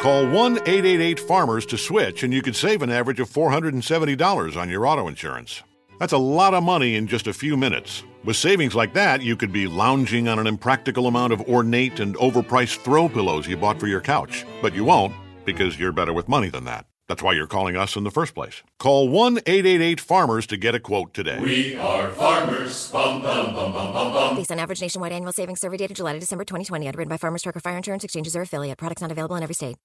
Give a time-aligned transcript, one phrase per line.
[0.00, 4.70] Call 1 888 Farmers to switch, and you could save an average of $470 on
[4.70, 5.62] your auto insurance.
[5.98, 8.02] That's a lot of money in just a few minutes.
[8.24, 12.16] With savings like that, you could be lounging on an impractical amount of ornate and
[12.16, 14.46] overpriced throw pillows you bought for your couch.
[14.62, 15.12] But you won't,
[15.44, 16.86] because you're better with money than that.
[17.10, 18.62] That's why you're calling us in the first place.
[18.78, 21.40] Call 1 888 Farmers to get a quote today.
[21.40, 22.88] We are farmers.
[22.92, 24.36] Bum, bum, bum, bum, bum, bum.
[24.36, 27.42] Based on average nationwide annual savings survey data July to December 2020, underwritten by Farmers
[27.42, 28.78] Trucker Fire Insurance Exchanges or affiliate.
[28.78, 29.76] Products not available in every state.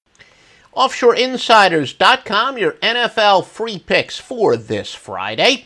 [0.77, 5.65] OffshoreInsiders.com, your NFL free picks for this Friday.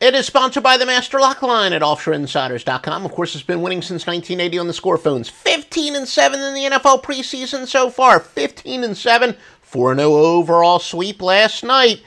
[0.00, 3.04] It is sponsored by the Master Lock Line at OffshoreInsiders.com.
[3.04, 5.28] Of course, it's been winning since 1980 on the score phones.
[5.28, 8.18] 15 and 7 in the NFL preseason so far.
[8.18, 9.36] 15 and 7
[9.68, 12.00] 4 0 overall sweep last night.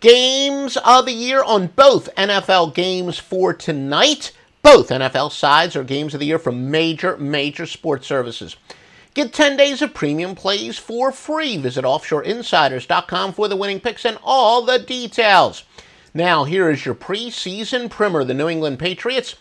[0.00, 4.32] Games of the year on both NFL games for tonight.
[4.62, 8.56] Both NFL sides are games of the year from major, major sports services.
[9.14, 11.56] Get 10 days of premium plays for free.
[11.56, 15.62] Visit offshoreinsiders.com for the winning picks and all the details.
[16.12, 18.24] Now, here is your preseason primer.
[18.24, 19.36] The New England Patriots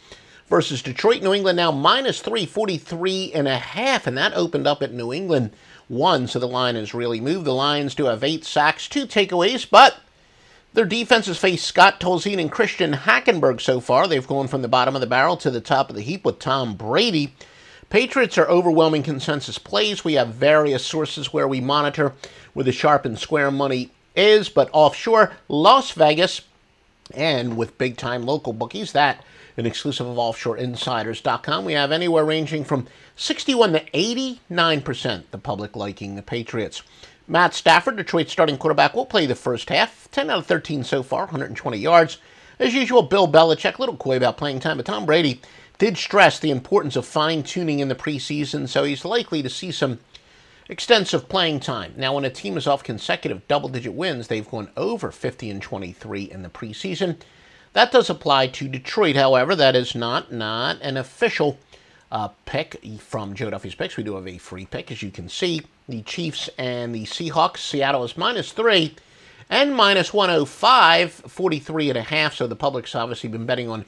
[0.48, 1.24] versus Detroit.
[1.24, 5.56] New England now minus 343 and a half, and that opened up at New England
[5.94, 7.46] one, so the line has really moved.
[7.46, 9.98] The Lions do have eight sacks, two takeaways, but
[10.74, 14.08] their defense has faced Scott Tolzien and Christian Hackenberg so far.
[14.08, 16.40] They've gone from the bottom of the barrel to the top of the heap with
[16.40, 17.34] Tom Brady.
[17.90, 20.04] Patriots are overwhelming consensus plays.
[20.04, 22.14] We have various sources where we monitor
[22.54, 26.42] where the sharp and square money is, but offshore, Las Vegas,
[27.14, 29.24] and with big time local bookies, that
[29.58, 36.16] an exclusive of offshoreinsiders.com, we have anywhere ranging from 61 to 89% the public liking
[36.16, 36.82] the Patriots.
[37.28, 40.10] Matt Stafford, Detroit starting quarterback, will play the first half.
[40.12, 42.18] 10 out of 13 so far, 120 yards.
[42.60, 45.42] As usual, Bill Belichick, little coy about playing time, but Tom Brady
[45.78, 49.72] did stress the importance of fine tuning in the preseason, so he's likely to see
[49.72, 50.00] some
[50.70, 51.94] extensive playing time.
[51.98, 55.62] Now, when a team is off consecutive double digit wins, they've gone over 50 and
[55.62, 57.18] 23 in the preseason.
[57.74, 61.58] That does apply to Detroit, however, that is not not an official
[62.12, 63.98] uh, pick from Joe Duffy's picks.
[63.98, 65.62] We do have a free pick, as you can see.
[65.90, 67.58] The Chiefs and the Seahawks.
[67.58, 68.96] Seattle is minus three
[69.50, 72.36] and minus 105, 43 and a half.
[72.36, 73.86] So the public's obviously been betting on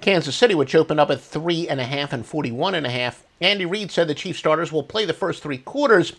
[0.00, 3.24] Kansas City, which opened up at three and a half and 41 and a half.
[3.40, 6.12] Andy Reid said the Chief starters will play the first three quarters.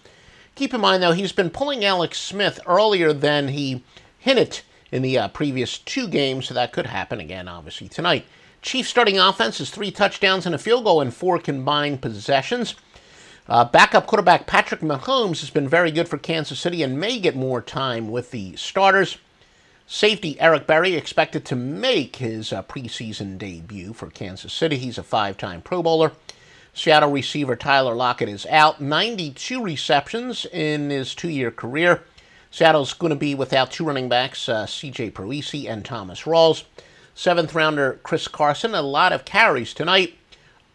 [0.56, 3.84] Keep in mind, though, he's been pulling Alex Smith earlier than he
[4.20, 4.62] hinted
[4.94, 8.26] in the uh, previous two games, so that could happen again, obviously, tonight.
[8.62, 12.76] Chiefs starting offense is three touchdowns and a field goal in four combined possessions.
[13.50, 17.36] Uh, backup quarterback Patrick Mahomes has been very good for Kansas City and may get
[17.36, 19.18] more time with the starters.
[19.88, 24.78] Safety Eric Berry expected to make his uh, preseason debut for Kansas City.
[24.78, 26.12] He's a five time Pro Bowler.
[26.76, 28.80] Seattle receiver Tyler Lockett is out.
[28.80, 32.04] 92 receptions in his two year career.
[32.54, 36.66] Seattle's going to be without two running backs, uh, CJ Prosise and Thomas Rawls.
[37.16, 40.14] Seventh rounder Chris Carson, a lot of carries tonight.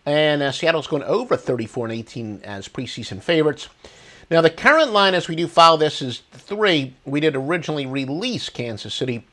[0.04, 3.68] And uh, Seattle's going over 34 and 18 as preseason favorites.
[4.28, 6.94] Now, the current line as we do follow this is three.
[7.04, 9.24] We did originally release Kansas City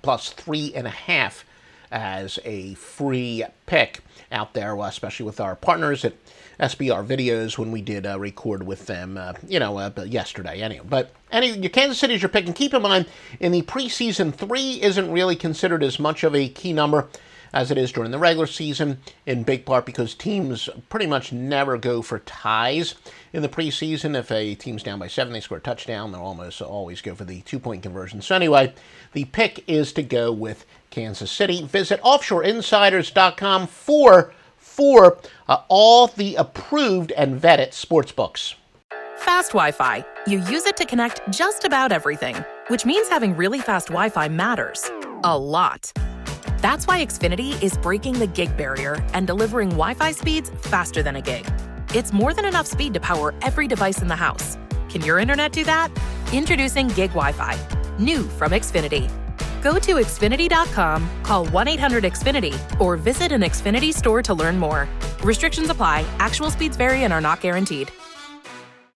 [0.00, 1.44] plus three and a half
[1.90, 4.00] as a free pick
[4.32, 6.14] out there, especially with our partners at
[6.60, 10.60] SBR Videos when we did uh, record with them, uh, you know, uh, yesterday.
[10.60, 13.06] Anyway, but any your Kansas City is your pick, and keep in mind
[13.40, 17.08] in the preseason, three isn't really considered as much of a key number
[17.54, 21.78] as it is during the regular season, in big part because teams pretty much never
[21.78, 22.96] go for ties
[23.32, 24.18] in the preseason.
[24.18, 27.24] If a team's down by seven, they score a touchdown, they'll almost always go for
[27.24, 28.20] the two point conversion.
[28.20, 28.74] So, anyway,
[29.12, 31.62] the pick is to go with Kansas City.
[31.64, 38.56] Visit offshoreinsiders.com for for uh, all the approved and vetted sports books.
[39.18, 40.04] Fast Wi Fi.
[40.26, 42.34] You use it to connect just about everything,
[42.66, 44.90] which means having really fast Wi Fi matters.
[45.22, 45.92] A lot.
[46.64, 51.16] That's why Xfinity is breaking the gig barrier and delivering Wi Fi speeds faster than
[51.16, 51.46] a gig.
[51.94, 54.56] It's more than enough speed to power every device in the house.
[54.88, 55.92] Can your internet do that?
[56.32, 57.58] Introducing Gig Wi Fi.
[57.98, 59.10] New from Xfinity.
[59.60, 64.88] Go to Xfinity.com, call 1 800 Xfinity, or visit an Xfinity store to learn more.
[65.22, 67.92] Restrictions apply, actual speeds vary and are not guaranteed.